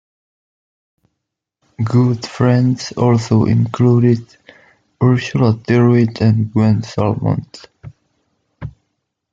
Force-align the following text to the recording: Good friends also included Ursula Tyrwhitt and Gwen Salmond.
Good 1.83 2.25
friends 2.25 2.91
also 2.93 3.45
included 3.45 4.35
Ursula 5.03 5.53
Tyrwhitt 5.53 6.19
and 6.21 6.51
Gwen 6.51 6.81
Salmond. 6.81 7.65